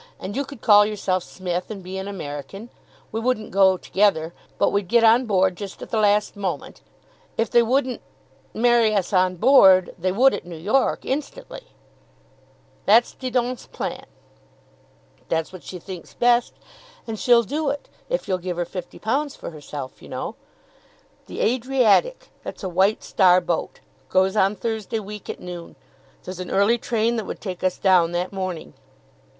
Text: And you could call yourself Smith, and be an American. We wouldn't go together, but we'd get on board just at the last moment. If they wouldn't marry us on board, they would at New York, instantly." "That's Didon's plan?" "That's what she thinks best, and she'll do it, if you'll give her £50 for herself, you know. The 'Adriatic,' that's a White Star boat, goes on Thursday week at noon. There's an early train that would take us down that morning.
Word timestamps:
And 0.19 0.35
you 0.35 0.45
could 0.45 0.61
call 0.61 0.83
yourself 0.83 1.21
Smith, 1.23 1.69
and 1.69 1.83
be 1.83 1.95
an 1.99 2.07
American. 2.07 2.71
We 3.11 3.19
wouldn't 3.19 3.51
go 3.51 3.77
together, 3.77 4.33
but 4.57 4.71
we'd 4.71 4.87
get 4.87 5.03
on 5.03 5.27
board 5.27 5.55
just 5.55 5.79
at 5.83 5.91
the 5.91 5.99
last 5.99 6.35
moment. 6.35 6.81
If 7.37 7.51
they 7.51 7.61
wouldn't 7.61 8.01
marry 8.51 8.95
us 8.95 9.13
on 9.13 9.35
board, 9.35 9.93
they 9.99 10.11
would 10.11 10.33
at 10.33 10.43
New 10.43 10.57
York, 10.57 11.05
instantly." 11.05 11.61
"That's 12.87 13.13
Didon's 13.13 13.67
plan?" 13.67 14.07
"That's 15.29 15.53
what 15.53 15.61
she 15.61 15.77
thinks 15.77 16.15
best, 16.15 16.53
and 17.05 17.19
she'll 17.19 17.43
do 17.43 17.69
it, 17.69 17.87
if 18.09 18.27
you'll 18.27 18.39
give 18.39 18.57
her 18.57 18.65
£50 18.65 19.35
for 19.37 19.51
herself, 19.51 20.01
you 20.01 20.09
know. 20.09 20.33
The 21.27 21.41
'Adriatic,' 21.41 22.29
that's 22.43 22.63
a 22.63 22.69
White 22.69 23.03
Star 23.03 23.39
boat, 23.39 23.81
goes 24.09 24.35
on 24.35 24.55
Thursday 24.55 24.99
week 24.99 25.29
at 25.29 25.39
noon. 25.39 25.75
There's 26.23 26.39
an 26.39 26.49
early 26.49 26.79
train 26.79 27.17
that 27.17 27.25
would 27.27 27.39
take 27.39 27.63
us 27.63 27.77
down 27.77 28.13
that 28.13 28.33
morning. 28.33 28.73